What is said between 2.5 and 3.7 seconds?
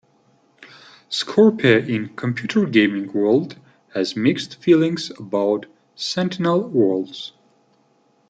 Gaming World"